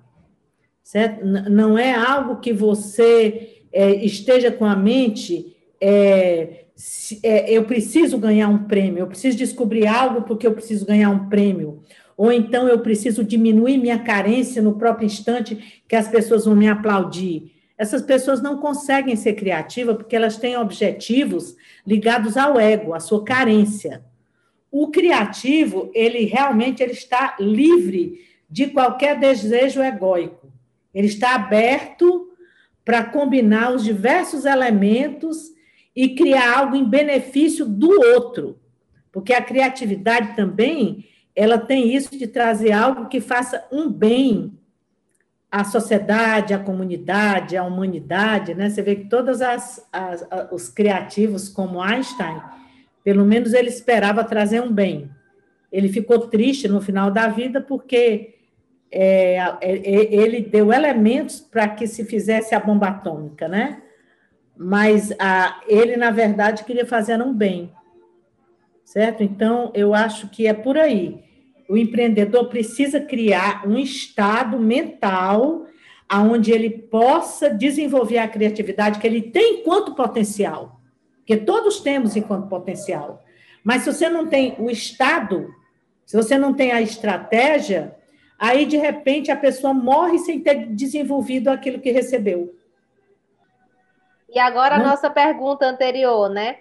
certo? 0.82 1.24
Não 1.24 1.78
é 1.78 1.94
algo 1.94 2.38
que 2.38 2.52
você 2.52 3.66
é, 3.72 4.04
esteja 4.04 4.52
com 4.52 4.66
a 4.66 4.76
mente, 4.76 5.56
é, 5.80 6.66
se, 6.76 7.20
é, 7.22 7.52
eu 7.52 7.66
preciso 7.66 8.18
ganhar 8.18 8.50
um 8.50 8.64
prêmio, 8.64 9.02
eu 9.02 9.06
preciso 9.06 9.38
descobrir 9.38 9.86
algo 9.86 10.24
porque 10.24 10.48
eu 10.48 10.54
preciso 10.56 10.88
ganhar 10.88 11.12
um 11.12 11.30
prêmio. 11.30 11.84
Ou 12.18 12.32
então 12.32 12.68
eu 12.68 12.80
preciso 12.80 13.24
diminuir 13.24 13.78
minha 13.78 14.00
carência 14.00 14.60
no 14.60 14.74
próprio 14.74 15.06
instante 15.06 15.84
que 15.88 15.96
as 15.96 16.08
pessoas 16.08 16.46
vão 16.46 16.56
me 16.56 16.68
aplaudir. 16.68 17.52
Essas 17.78 18.02
pessoas 18.02 18.42
não 18.42 18.58
conseguem 18.58 19.16
ser 19.16 19.34
criativas 19.34 19.98
porque 19.98 20.16
elas 20.16 20.36
têm 20.36 20.58
objetivos 20.58 21.56
ligados 21.86 22.36
ao 22.38 22.60
ego, 22.60 22.96
à 22.96 23.00
sua 23.00 23.24
carência. 23.24 24.09
O 24.72 24.90
criativo, 24.90 25.90
ele 25.94 26.26
realmente 26.26 26.84
ele 26.84 26.92
está 26.92 27.36
livre 27.40 28.26
de 28.50 28.68
qualquer 28.68 29.20
desejo 29.20 29.82
egóico. 29.82 30.52
Ele 30.94 31.08
está 31.08 31.36
aberto 31.36 32.30
para 32.84 33.04
combinar 33.04 33.72
os 33.72 33.84
diversos 33.84 34.46
elementos 34.46 35.52
e 35.96 36.16
criar 36.16 36.58
algo 36.58 36.76
em 36.76 36.84
benefício 36.84 37.66
do 37.66 37.90
outro. 37.90 38.60
Porque 39.12 39.34
a 39.34 39.42
criatividade 39.42 40.36
também, 40.36 41.06
ela 41.36 41.58
tem 41.58 41.94
isso 41.94 42.18
de 42.18 42.28
trazer 42.28 42.72
algo 42.72 43.08
que 43.08 43.20
faça 43.20 43.66
um 43.72 43.90
bem 43.90 44.58
à 45.52 45.64
sociedade, 45.64 46.54
à 46.54 46.60
comunidade, 46.60 47.58
à 47.58 47.64
humanidade, 47.64 48.54
né? 48.54 48.70
Você 48.70 48.82
vê 48.82 48.96
que 48.96 49.06
todos 49.06 49.42
as, 49.42 49.88
as, 49.92 50.28
os 50.52 50.70
criativos, 50.70 51.50
como 51.50 51.82
Einstein, 51.82 52.40
pelo 53.10 53.26
menos 53.26 53.56
ele 53.56 53.70
esperava 53.70 54.24
trazer 54.24 54.62
um 54.62 54.72
bem. 54.72 55.10
Ele 55.72 55.90
ficou 55.90 56.28
triste 56.28 56.68
no 56.68 56.80
final 56.80 57.10
da 57.10 57.28
vida 57.28 57.60
porque 57.60 58.36
é, 58.92 59.36
é, 59.36 59.48
é, 59.62 60.14
ele 60.14 60.42
deu 60.42 60.72
elementos 60.72 61.40
para 61.40 61.68
que 61.70 61.88
se 61.88 62.06
fizesse 62.06 62.54
a 62.54 62.60
bomba 62.60 62.90
atômica, 62.90 63.48
né? 63.48 63.82
Mas 64.56 65.12
a, 65.18 65.60
ele, 65.68 65.98
na 65.98 66.12
verdade, 66.12 66.64
queria 66.64 66.86
fazer 66.86 67.20
um 67.20 67.34
bem, 67.34 67.74
certo? 68.86 69.24
Então, 69.24 69.72
eu 69.74 69.96
acho 69.96 70.30
que 70.30 70.46
é 70.46 70.54
por 70.54 70.78
aí. 70.78 71.24
O 71.68 71.76
empreendedor 71.76 72.48
precisa 72.48 73.00
criar 73.00 73.68
um 73.68 73.80
estado 73.80 74.60
mental 74.60 75.66
aonde 76.08 76.52
ele 76.52 76.70
possa 76.70 77.50
desenvolver 77.50 78.20
a 78.20 78.28
criatividade 78.28 79.00
que 79.00 79.08
ele 79.08 79.24
tem 79.24 79.62
enquanto 79.62 79.96
potencial, 79.96 80.79
que 81.30 81.38
todos 81.38 81.80
temos 81.80 82.16
enquanto 82.16 82.50
potencial. 82.50 83.24
Mas 83.64 83.84
se 83.84 83.94
você 83.94 84.10
não 84.10 84.26
tem 84.26 84.56
o 84.58 84.68
estado, 84.68 85.54
se 86.04 86.18
você 86.18 86.38
não 86.38 86.54
tem 86.54 86.72
a 86.72 86.82
estratégia, 86.82 87.96
Aí, 88.40 88.66
de 88.66 88.78
repente, 88.78 89.30
a 89.30 89.36
pessoa 89.36 89.74
morre 89.74 90.18
sem 90.20 90.40
ter 90.40 90.68
desenvolvido 90.68 91.50
aquilo 91.50 91.82
que 91.82 91.92
recebeu. 91.92 92.56
E 94.30 94.40
agora 94.40 94.76
a 94.76 94.80
nossa 94.80 95.10
pergunta 95.10 95.66
anterior, 95.66 96.30
né? 96.30 96.60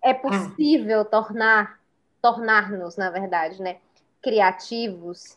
É 0.00 0.14
possível 0.14 1.00
ah. 1.00 1.04
tornar, 1.04 1.80
tornar-nos, 2.22 2.96
na 2.96 3.10
verdade, 3.10 3.60
né, 3.60 3.78
criativos? 4.22 5.36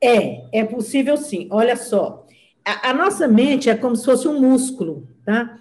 É, 0.00 0.60
é 0.60 0.64
possível 0.64 1.16
sim. 1.16 1.48
Olha 1.50 1.74
só, 1.74 2.24
a, 2.64 2.90
a 2.90 2.94
nossa 2.94 3.26
mente 3.26 3.68
é 3.68 3.76
como 3.76 3.96
se 3.96 4.04
fosse 4.04 4.28
um 4.28 4.38
músculo, 4.38 5.08
tá? 5.24 5.58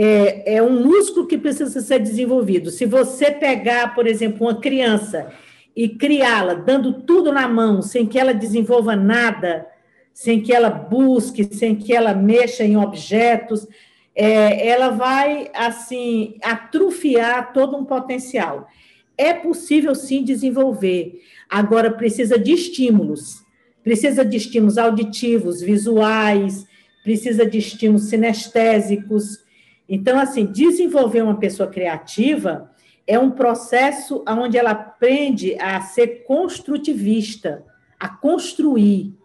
É, 0.00 0.54
é 0.54 0.62
um 0.62 0.80
músculo 0.80 1.26
que 1.26 1.36
precisa 1.36 1.80
ser 1.80 1.98
desenvolvido. 1.98 2.70
Se 2.70 2.86
você 2.86 3.32
pegar, 3.32 3.96
por 3.96 4.06
exemplo, 4.06 4.46
uma 4.46 4.60
criança 4.60 5.32
e 5.74 5.88
criá-la, 5.88 6.54
dando 6.54 7.02
tudo 7.02 7.32
na 7.32 7.48
mão, 7.48 7.82
sem 7.82 8.06
que 8.06 8.16
ela 8.16 8.32
desenvolva 8.32 8.94
nada, 8.94 9.66
sem 10.14 10.40
que 10.40 10.52
ela 10.52 10.70
busque, 10.70 11.52
sem 11.52 11.74
que 11.74 11.92
ela 11.92 12.14
mexa 12.14 12.62
em 12.62 12.76
objetos, 12.76 13.66
é, 14.14 14.68
ela 14.68 14.90
vai, 14.90 15.50
assim, 15.52 16.36
atrofiar 16.44 17.52
todo 17.52 17.76
um 17.76 17.84
potencial. 17.84 18.68
É 19.16 19.34
possível, 19.34 19.96
sim, 19.96 20.22
desenvolver. 20.22 21.20
Agora, 21.50 21.90
precisa 21.90 22.38
de 22.38 22.52
estímulos. 22.52 23.42
Precisa 23.82 24.24
de 24.24 24.36
estímulos 24.36 24.78
auditivos, 24.78 25.60
visuais, 25.60 26.68
precisa 27.02 27.44
de 27.44 27.58
estímulos 27.58 28.04
sinestésicos. 28.04 29.47
Então, 29.88 30.18
assim, 30.18 30.44
desenvolver 30.44 31.22
uma 31.22 31.38
pessoa 31.38 31.68
criativa 31.68 32.70
é 33.06 33.18
um 33.18 33.30
processo 33.30 34.22
onde 34.28 34.58
ela 34.58 34.72
aprende 34.72 35.56
a 35.58 35.80
ser 35.80 36.24
construtivista, 36.26 37.64
a 37.98 38.08
construir, 38.08 39.16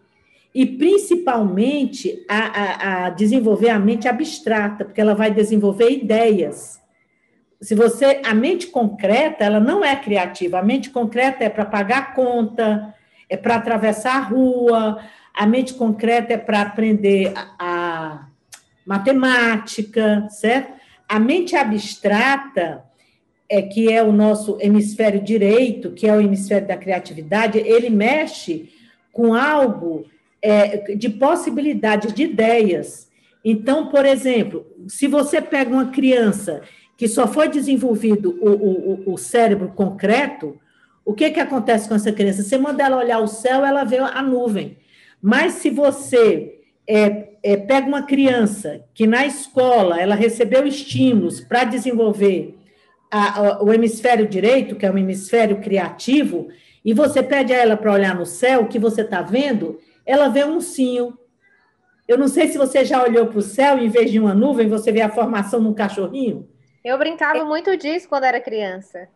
e 0.54 0.64
principalmente 0.64 2.24
a, 2.28 2.38
a, 2.38 3.06
a, 3.06 3.10
desenvolver 3.10 3.68
a 3.70 3.78
mente 3.78 4.08
abstrata, 4.08 4.84
porque 4.84 5.00
ela 5.00 5.14
vai 5.14 5.30
desenvolver 5.30 5.90
ideias. 5.90 6.80
Se 7.60 7.74
você. 7.74 8.20
A 8.24 8.34
mente 8.34 8.68
concreta, 8.68 9.44
ela 9.44 9.58
não 9.58 9.84
é 9.84 9.96
criativa, 9.96 10.58
a 10.58 10.62
mente 10.62 10.90
concreta 10.90 11.44
é 11.44 11.48
para 11.48 11.64
pagar 11.64 12.14
conta, 12.14 12.94
é 13.28 13.36
para 13.36 13.56
atravessar 13.56 14.16
a 14.16 14.20
rua, 14.20 15.00
a 15.34 15.46
mente 15.46 15.74
concreta 15.74 16.34
é 16.34 16.38
para 16.38 16.60
aprender 16.60 17.32
a, 17.34 17.54
matemática, 18.86 20.26
certo? 20.30 20.72
A 21.08 21.18
mente 21.18 21.56
abstrata 21.56 22.82
é, 23.48 23.62
que 23.62 23.92
é 23.92 24.02
o 24.02 24.12
nosso 24.12 24.58
hemisfério 24.60 25.22
direito, 25.22 25.92
que 25.92 26.06
é 26.06 26.16
o 26.16 26.20
hemisfério 26.20 26.66
da 26.66 26.76
criatividade, 26.76 27.58
ele 27.58 27.90
mexe 27.90 28.70
com 29.12 29.34
algo 29.34 30.06
é, 30.40 30.94
de 30.94 31.08
possibilidades, 31.08 32.12
de 32.12 32.24
ideias. 32.24 33.08
Então, 33.44 33.88
por 33.88 34.04
exemplo, 34.06 34.66
se 34.88 35.06
você 35.06 35.40
pega 35.40 35.70
uma 35.70 35.90
criança 35.90 36.62
que 36.96 37.06
só 37.06 37.26
foi 37.26 37.48
desenvolvido 37.48 38.38
o, 38.40 39.10
o, 39.10 39.14
o 39.14 39.18
cérebro 39.18 39.68
concreto, 39.68 40.58
O 41.06 41.12
que, 41.12 41.30
que 41.30 41.40
acontece 41.40 41.86
com 41.86 41.94
essa 41.94 42.12
criança? 42.12 42.42
Você 42.42 42.56
manda 42.56 42.82
ela 42.82 42.96
olhar 42.96 43.18
o 43.18 43.26
céu, 43.26 43.64
ela 43.64 43.84
vê 43.84 43.98
a 43.98 44.22
nuvem. 44.22 44.78
Mas 45.20 45.54
se 45.54 45.68
você 45.68 46.60
é, 46.88 47.33
é, 47.44 47.58
pega 47.58 47.86
uma 47.86 48.02
criança 48.02 48.82
que 48.94 49.06
na 49.06 49.26
escola 49.26 50.00
ela 50.00 50.14
recebeu 50.14 50.66
estímulos 50.66 51.42
para 51.42 51.64
desenvolver 51.64 52.58
a, 53.10 53.38
a, 53.38 53.62
o 53.62 53.70
hemisfério 53.70 54.26
direito, 54.26 54.74
que 54.74 54.86
é 54.86 54.90
o 54.90 54.96
hemisfério 54.96 55.60
criativo, 55.60 56.48
e 56.82 56.94
você 56.94 57.22
pede 57.22 57.52
a 57.52 57.56
ela 57.58 57.76
para 57.76 57.92
olhar 57.92 58.14
no 58.14 58.24
céu, 58.24 58.62
o 58.62 58.66
que 58.66 58.78
você 58.78 59.02
está 59.02 59.20
vendo, 59.20 59.78
ela 60.06 60.28
vê 60.28 60.42
um 60.42 60.54
ursinho. 60.54 61.18
Eu 62.08 62.16
não 62.16 62.28
sei 62.28 62.48
se 62.48 62.56
você 62.56 62.82
já 62.82 63.02
olhou 63.02 63.26
para 63.26 63.38
o 63.38 63.42
céu, 63.42 63.78
em 63.78 63.90
vez 63.90 64.10
de 64.10 64.18
uma 64.18 64.34
nuvem, 64.34 64.66
você 64.66 64.90
vê 64.90 65.02
a 65.02 65.10
formação 65.10 65.60
de 65.60 65.68
um 65.68 65.74
cachorrinho. 65.74 66.48
Eu 66.82 66.96
brincava 66.96 67.40
é. 67.40 67.44
muito 67.44 67.76
disso 67.76 68.08
quando 68.08 68.24
era 68.24 68.40
criança. 68.40 69.06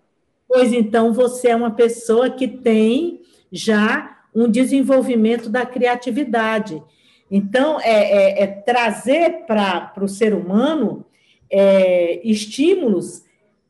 Pois 0.46 0.70
então, 0.72 1.14
você 1.14 1.48
é 1.48 1.56
uma 1.56 1.70
pessoa 1.70 2.28
que 2.28 2.46
tem 2.46 3.22
já 3.50 4.18
um 4.34 4.50
desenvolvimento 4.50 5.48
da 5.48 5.64
criatividade. 5.64 6.82
Então, 7.30 7.80
é, 7.80 8.40
é, 8.40 8.42
é 8.42 8.46
trazer 8.46 9.44
para 9.46 9.92
o 10.00 10.08
ser 10.08 10.34
humano 10.34 11.04
é, 11.50 12.20
estímulos 12.24 13.24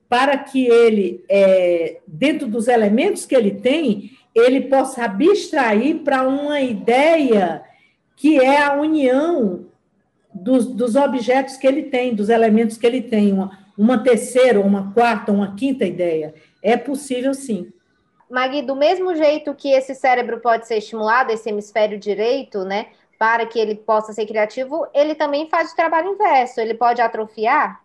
para 0.08 0.38
que 0.38 0.66
ele, 0.66 1.24
é, 1.28 1.98
dentro 2.06 2.46
dos 2.46 2.66
elementos 2.66 3.26
que 3.26 3.34
ele 3.34 3.50
tem, 3.50 4.10
ele 4.34 4.62
possa 4.62 5.04
abstrair 5.04 5.98
para 5.98 6.26
uma 6.26 6.60
ideia 6.60 7.62
que 8.16 8.40
é 8.40 8.62
a 8.62 8.74
união 8.74 9.66
dos, 10.32 10.66
dos, 10.66 10.96
objetos 10.96 11.56
que 11.56 11.66
ele 11.66 11.84
tem, 11.84 12.14
dos 12.14 12.28
elementos 12.28 12.76
que 12.76 12.86
ele 12.86 13.02
tem, 13.02 13.32
uma, 13.32 13.58
uma 13.76 14.02
terceira, 14.02 14.60
uma 14.60 14.92
quarta, 14.92 15.30
uma 15.30 15.54
quinta 15.54 15.84
ideia. 15.84 16.34
É 16.62 16.76
possível, 16.76 17.34
sim. 17.34 17.70
Magui, 18.30 18.62
do 18.62 18.76
mesmo 18.76 19.14
jeito 19.14 19.54
que 19.54 19.70
esse 19.70 19.94
cérebro 19.94 20.40
pode 20.40 20.66
ser 20.66 20.78
estimulado, 20.78 21.32
esse 21.32 21.48
hemisfério 21.48 21.98
direito, 21.98 22.64
né, 22.64 22.86
para 23.18 23.44
que 23.46 23.58
ele 23.58 23.74
possa 23.74 24.12
ser 24.12 24.26
criativo, 24.26 24.86
ele 24.94 25.14
também 25.14 25.48
faz 25.48 25.72
o 25.72 25.76
trabalho 25.76 26.12
inverso, 26.12 26.60
ele 26.60 26.74
pode 26.74 27.00
atrofiar? 27.00 27.82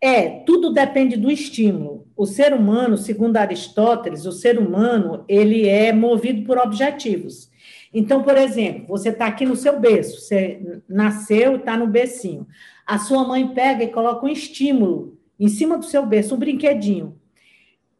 É, 0.00 0.40
tudo 0.44 0.72
depende 0.72 1.16
do 1.16 1.30
estímulo. 1.30 2.06
O 2.16 2.26
ser 2.26 2.52
humano, 2.52 2.96
segundo 2.96 3.36
Aristóteles, 3.36 4.24
o 4.24 4.32
ser 4.32 4.58
humano, 4.58 5.24
ele 5.28 5.68
é 5.68 5.92
movido 5.92 6.44
por 6.46 6.58
objetivos. 6.58 7.50
Então, 7.92 8.22
por 8.22 8.36
exemplo, 8.36 8.86
você 8.88 9.08
está 9.08 9.26
aqui 9.26 9.46
no 9.46 9.56
seu 9.56 9.78
berço, 9.80 10.20
você 10.20 10.80
nasceu 10.88 11.52
e 11.52 11.56
está 11.56 11.76
no 11.76 11.86
bercinho. 11.86 12.46
A 12.86 12.98
sua 12.98 13.26
mãe 13.26 13.48
pega 13.48 13.84
e 13.84 13.90
coloca 13.90 14.26
um 14.26 14.28
estímulo 14.28 15.18
em 15.38 15.48
cima 15.48 15.78
do 15.78 15.84
seu 15.84 16.04
berço, 16.04 16.34
um 16.34 16.38
brinquedinho. 16.38 17.18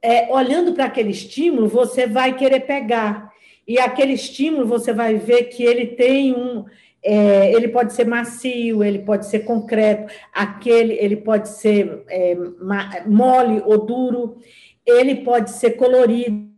É, 0.00 0.32
olhando 0.32 0.72
para 0.74 0.84
aquele 0.84 1.10
estímulo, 1.10 1.68
você 1.68 2.06
vai 2.06 2.36
querer 2.36 2.60
pegar. 2.60 3.27
E 3.68 3.78
aquele 3.78 4.14
estímulo, 4.14 4.66
você 4.66 4.94
vai 4.94 5.16
ver 5.16 5.44
que 5.44 5.62
ele 5.62 5.88
tem 5.88 6.34
um 6.34 6.64
é, 7.00 7.52
ele 7.52 7.68
pode 7.68 7.92
ser 7.92 8.06
macio, 8.06 8.82
ele 8.82 8.98
pode 8.98 9.26
ser 9.26 9.40
concreto, 9.40 10.12
aquele 10.32 10.94
ele 10.94 11.16
pode 11.16 11.48
ser 11.48 12.02
é, 12.08 12.36
mole 13.06 13.62
ou 13.64 13.86
duro, 13.86 14.38
ele 14.84 15.16
pode 15.16 15.50
ser 15.50 15.72
colorido. 15.72 16.48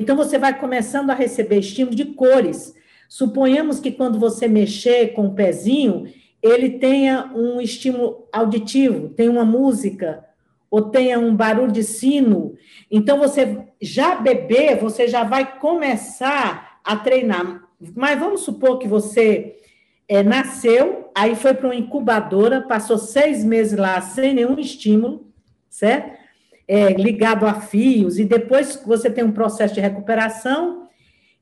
Então 0.00 0.16
você 0.16 0.38
vai 0.38 0.58
começando 0.58 1.10
a 1.10 1.14
receber 1.14 1.60
estímulo 1.60 1.94
de 1.94 2.06
cores. 2.06 2.74
Suponhamos 3.08 3.78
que 3.78 3.92
quando 3.92 4.18
você 4.18 4.48
mexer 4.48 5.12
com 5.12 5.26
o 5.26 5.34
pezinho, 5.34 6.06
ele 6.42 6.70
tenha 6.70 7.32
um 7.34 7.60
estímulo 7.60 8.26
auditivo, 8.32 9.10
tem 9.10 9.28
uma 9.28 9.44
música, 9.44 10.25
ou 10.70 10.82
tenha 10.90 11.18
um 11.18 11.34
barulho 11.34 11.72
de 11.72 11.82
sino. 11.82 12.54
Então 12.90 13.18
você 13.18 13.66
já 13.80 14.16
bebê, 14.16 14.74
você 14.74 15.08
já 15.08 15.24
vai 15.24 15.58
começar 15.58 16.80
a 16.84 16.96
treinar. 16.96 17.62
Mas 17.94 18.18
vamos 18.18 18.40
supor 18.42 18.78
que 18.78 18.88
você 18.88 19.56
é, 20.08 20.22
nasceu, 20.22 21.10
aí 21.14 21.34
foi 21.34 21.54
para 21.54 21.66
uma 21.66 21.74
incubadora, 21.74 22.62
passou 22.62 22.98
seis 22.98 23.44
meses 23.44 23.78
lá 23.78 24.00
sem 24.00 24.34
nenhum 24.34 24.58
estímulo, 24.58 25.26
certo? 25.68 26.16
É, 26.68 26.92
ligado 26.94 27.46
a 27.46 27.54
fios, 27.54 28.18
e 28.18 28.24
depois 28.24 28.82
você 28.84 29.08
tem 29.10 29.22
um 29.22 29.32
processo 29.32 29.74
de 29.74 29.80
recuperação, 29.80 30.86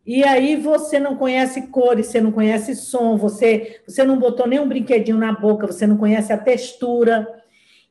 e 0.06 0.22
aí 0.22 0.56
você 0.56 0.98
não 0.98 1.16
conhece 1.16 1.68
cores, 1.68 2.06
você 2.06 2.20
não 2.20 2.30
conhece 2.30 2.74
som, 2.74 3.16
você, 3.16 3.80
você 3.86 4.04
não 4.04 4.18
botou 4.18 4.46
nenhum 4.46 4.68
brinquedinho 4.68 5.16
na 5.16 5.32
boca, 5.32 5.66
você 5.66 5.86
não 5.86 5.96
conhece 5.96 6.30
a 6.30 6.36
textura, 6.36 7.26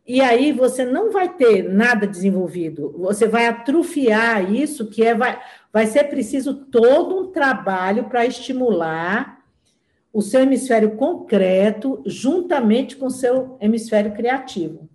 e 0.05 0.19
aí 0.19 0.51
você 0.51 0.83
não 0.83 1.11
vai 1.11 1.33
ter 1.33 1.63
nada 1.63 2.05
desenvolvido, 2.05 2.93
você 2.97 3.27
vai 3.27 3.47
atrofiar 3.47 4.53
isso, 4.53 4.89
que 4.89 5.03
é, 5.03 5.15
vai, 5.15 5.41
vai 5.71 5.87
ser 5.87 6.05
preciso 6.05 6.53
todo 6.53 7.17
um 7.17 7.31
trabalho 7.31 8.05
para 8.05 8.25
estimular 8.25 9.41
o 10.11 10.21
seu 10.21 10.41
hemisfério 10.41 10.91
concreto 10.97 12.03
juntamente 12.05 12.97
com 12.97 13.07
o 13.07 13.11
seu 13.11 13.57
hemisfério 13.61 14.13
criativo. 14.13 14.89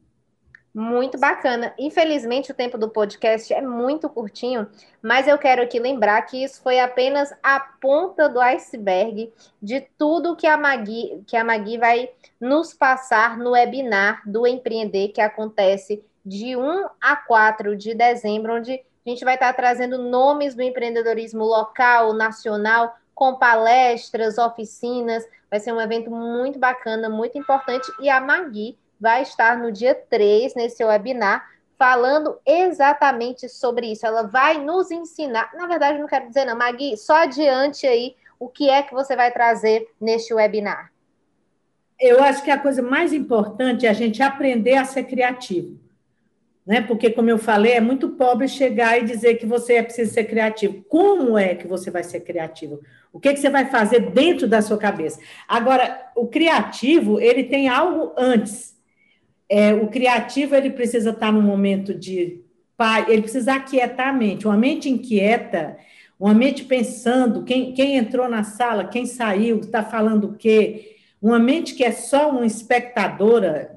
Muito 0.78 1.18
bacana. 1.18 1.74
Infelizmente, 1.76 2.52
o 2.52 2.54
tempo 2.54 2.78
do 2.78 2.88
podcast 2.88 3.52
é 3.52 3.60
muito 3.60 4.08
curtinho, 4.08 4.68
mas 5.02 5.26
eu 5.26 5.36
quero 5.36 5.60
aqui 5.60 5.80
lembrar 5.80 6.22
que 6.22 6.44
isso 6.44 6.62
foi 6.62 6.78
apenas 6.78 7.34
a 7.42 7.58
ponta 7.58 8.28
do 8.28 8.40
iceberg 8.40 9.32
de 9.60 9.80
tudo 9.98 10.36
que 10.36 10.46
a 10.46 10.56
Magui, 10.56 11.24
que 11.26 11.36
a 11.36 11.42
Magui 11.42 11.78
vai 11.78 12.08
nos 12.40 12.72
passar 12.72 13.36
no 13.36 13.50
webinar 13.50 14.22
do 14.24 14.46
Empreender, 14.46 15.08
que 15.08 15.20
acontece 15.20 16.00
de 16.24 16.54
1 16.54 16.86
a 17.00 17.16
4 17.16 17.76
de 17.76 17.92
dezembro, 17.92 18.54
onde 18.54 18.74
a 18.74 19.10
gente 19.10 19.24
vai 19.24 19.34
estar 19.34 19.52
trazendo 19.54 19.98
nomes 19.98 20.54
do 20.54 20.62
empreendedorismo 20.62 21.42
local, 21.42 22.12
nacional, 22.12 22.94
com 23.16 23.34
palestras, 23.34 24.38
oficinas. 24.38 25.24
Vai 25.50 25.58
ser 25.58 25.72
um 25.72 25.80
evento 25.80 26.08
muito 26.08 26.56
bacana, 26.56 27.08
muito 27.08 27.36
importante. 27.36 27.90
E 27.98 28.08
a 28.08 28.20
Magui 28.20 28.78
vai 29.00 29.22
estar 29.22 29.58
no 29.58 29.70
dia 29.70 29.94
3, 29.94 30.54
nesse 30.54 30.84
webinar, 30.84 31.48
falando 31.78 32.38
exatamente 32.44 33.48
sobre 33.48 33.92
isso. 33.92 34.06
Ela 34.06 34.22
vai 34.22 34.58
nos 34.58 34.90
ensinar. 34.90 35.50
Na 35.54 35.66
verdade, 35.66 35.98
não 35.98 36.06
quero 36.06 36.28
dizer, 36.28 36.44
não, 36.44 36.56
Magui, 36.56 36.96
só 36.96 37.22
adiante 37.22 37.86
aí 37.86 38.16
o 38.38 38.48
que 38.48 38.68
é 38.68 38.82
que 38.82 38.94
você 38.94 39.14
vai 39.14 39.30
trazer 39.32 39.88
neste 40.00 40.34
webinar. 40.34 40.92
Eu 42.00 42.22
acho 42.22 42.42
que 42.42 42.50
a 42.50 42.58
coisa 42.58 42.80
mais 42.80 43.12
importante 43.12 43.86
é 43.86 43.88
a 43.88 43.92
gente 43.92 44.22
aprender 44.22 44.76
a 44.76 44.84
ser 44.84 45.04
criativo 45.04 45.78
né? 46.68 46.82
Porque, 46.82 47.08
como 47.08 47.30
eu 47.30 47.38
falei, 47.38 47.72
é 47.72 47.80
muito 47.80 48.10
pobre 48.10 48.46
chegar 48.46 48.98
e 48.98 49.06
dizer 49.06 49.36
que 49.36 49.46
você 49.46 49.76
é 49.76 49.82
preciso 49.82 50.12
ser 50.12 50.24
criativo. 50.24 50.84
Como 50.86 51.38
é 51.38 51.54
que 51.54 51.66
você 51.66 51.90
vai 51.90 52.04
ser 52.04 52.20
criativo? 52.20 52.78
O 53.10 53.18
que, 53.18 53.32
que 53.32 53.40
você 53.40 53.48
vai 53.48 53.64
fazer 53.70 54.10
dentro 54.10 54.46
da 54.46 54.60
sua 54.60 54.76
cabeça? 54.76 55.18
Agora, 55.48 55.98
o 56.14 56.26
criativo, 56.26 57.18
ele 57.18 57.44
tem 57.44 57.70
algo 57.70 58.12
antes. 58.18 58.76
É, 59.48 59.72
o 59.72 59.88
criativo, 59.88 60.54
ele 60.54 60.70
precisa 60.70 61.10
estar 61.10 61.32
num 61.32 61.42
momento 61.42 61.94
de 61.94 62.42
ele 63.08 63.22
precisa 63.22 63.54
aquietar 63.54 64.08
a 64.08 64.12
mente. 64.12 64.46
Uma 64.46 64.56
mente 64.56 64.88
inquieta, 64.88 65.76
uma 66.18 66.32
mente 66.32 66.64
pensando, 66.64 67.42
quem, 67.42 67.72
quem 67.72 67.96
entrou 67.96 68.28
na 68.28 68.44
sala, 68.44 68.84
quem 68.84 69.04
saiu, 69.04 69.58
está 69.58 69.82
falando 69.82 70.28
o 70.28 70.34
quê? 70.34 70.96
Uma 71.20 71.38
mente 71.38 71.74
que 71.74 71.82
é 71.82 71.90
só 71.90 72.30
uma 72.30 72.46
espectadora 72.46 73.74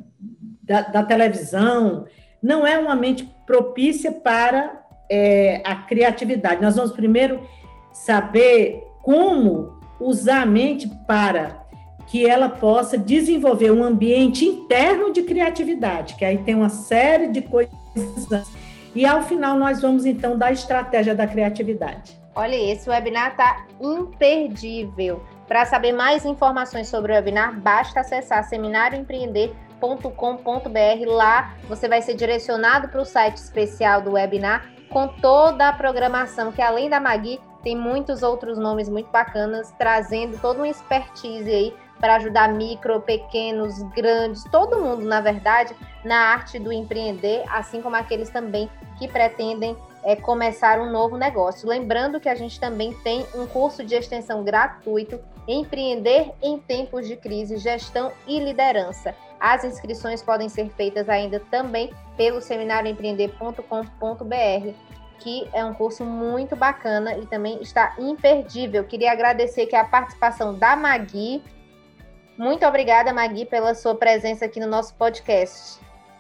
da, 0.62 0.82
da 0.82 1.04
televisão, 1.04 2.06
não 2.42 2.66
é 2.66 2.78
uma 2.78 2.96
mente 2.96 3.28
propícia 3.46 4.12
para 4.12 4.86
é, 5.10 5.62
a 5.66 5.76
criatividade. 5.76 6.62
Nós 6.62 6.76
vamos 6.76 6.92
primeiro 6.92 7.42
saber 7.92 8.84
como 9.02 9.80
usar 10.00 10.44
a 10.44 10.46
mente 10.46 10.90
para 11.08 11.61
que 12.12 12.30
ela 12.30 12.50
possa 12.50 12.98
desenvolver 12.98 13.72
um 13.72 13.84
ambiente 13.84 14.46
interno 14.46 15.14
de 15.14 15.24
criatividade, 15.24 16.16
que 16.16 16.26
aí 16.26 16.38
tem 16.40 16.56
uma 16.56 16.70
série 16.70 17.30
de 17.30 17.42
coisas. 17.42 17.72
E 18.94 19.06
ao 19.06 19.22
final 19.24 19.58
nós 19.58 19.82
vamos 19.82 20.06
então 20.06 20.38
dar 20.38 20.48
a 20.48 20.52
estratégia 20.52 21.16
da 21.16 21.26
criatividade. 21.26 22.20
Olha, 22.36 22.56
esse 22.56 22.90
webinar 22.90 23.32
está 23.32 23.66
imperdível. 23.80 25.24
Para 25.48 25.66
saber 25.66 25.94
mais 25.94 26.26
informações 26.26 26.90
sobre 26.90 27.14
o 27.14 27.16
webinar, 27.16 27.58
basta 27.60 28.02
acessar 28.02 28.44
seminarioempreender.com 28.44 29.72
www.webinar.com.br. 29.82 31.06
Lá 31.08 31.56
você 31.68 31.90
vai 31.90 32.02
ser 32.02 32.14
direcionado 32.14 32.88
para 32.90 33.02
o 33.02 33.06
site 33.06 33.38
especial 33.38 34.02
do 34.02 34.12
webinar 34.12 34.70
com 34.90 35.08
toda 35.08 35.70
a 35.70 35.74
programação, 35.74 36.52
que 36.52 36.62
além 36.62 36.90
da 36.90 37.00
Magui, 37.00 37.40
tem 37.64 37.76
muitos 37.76 38.24
outros 38.24 38.58
nomes 38.58 38.90
muito 38.90 39.10
bacanas, 39.12 39.74
trazendo 39.78 40.38
toda 40.40 40.60
uma 40.60 40.68
expertise 40.68 41.50
aí 41.50 41.74
para 42.02 42.16
ajudar 42.16 42.50
micro, 42.50 43.00
pequenos, 43.00 43.82
grandes, 43.94 44.44
todo 44.46 44.82
mundo, 44.82 45.06
na 45.06 45.22
verdade, 45.22 45.74
na 46.04 46.18
arte 46.18 46.58
do 46.58 46.74
empreender, 46.74 47.44
assim 47.48 47.82
como 47.82 47.96
aqueles 47.96 48.30
também 48.30 48.70
que 48.98 49.08
pretendem 49.08 49.78
é, 50.04 50.16
começar 50.16 50.80
um 50.80 50.92
novo 50.92 51.16
negócio. 51.16 51.70
Lembrando 51.70 52.20
que 52.20 52.28
a 52.28 52.36
gente 52.36 52.60
também 52.60 52.94
tem 53.04 53.26
um 53.36 53.46
curso 53.46 53.86
de 53.86 53.96
extensão 53.96 54.44
gratuito, 54.44 55.20
Empreender 55.48 56.32
em 56.42 56.60
Tempos 56.60 57.08
de 57.08 57.16
Crise, 57.16 57.58
Gestão 57.58 58.12
e 58.28 58.40
Liderança. 58.40 59.16
As 59.40 59.64
inscrições 59.64 60.22
podem 60.22 60.48
ser 60.48 60.70
feitas 60.70 61.10
ainda 61.10 61.40
também 61.40 61.92
pelo 62.16 62.42
seminarioempreender.com.br. 62.42 64.74
que 65.18 65.48
é 65.52 65.66
um 65.66 65.74
curso 65.74 66.06
muito 66.06 66.56
bacana 66.56 67.18
e 67.18 67.26
também 67.26 67.60
está 67.62 67.96
imperdível. 67.98 68.84
Queria 68.84 69.12
agradecer 69.12 69.64
aqui 69.64 69.76
a 69.76 69.84
participação 69.84 70.56
da 70.56 70.76
Magui. 70.76 71.44
Muito 72.38 72.66
obrigada, 72.66 73.14
Magui, 73.14 73.46
pela 73.46 73.74
sua 73.76 73.96
presença 73.96 74.46
aqui 74.46 74.60
no 74.60 74.68
nosso 74.68 74.94
podcast. 74.96 75.80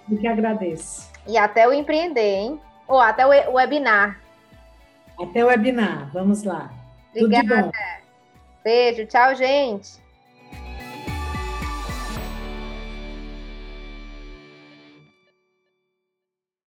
Eu 0.09 0.17
que 0.17 0.27
agradeço. 0.27 1.09
E 1.27 1.37
até 1.37 1.67
o 1.67 1.73
empreender, 1.73 2.35
hein? 2.35 2.61
Ou 2.87 2.99
até 2.99 3.25
o 3.25 3.53
webinar. 3.53 4.19
Até 5.19 5.43
o 5.43 5.47
webinar. 5.47 6.11
Vamos 6.11 6.43
lá. 6.43 6.71
Obrigada. 7.15 7.71
Beijo. 8.63 9.05
Tchau, 9.05 9.35
gente. 9.35 10.00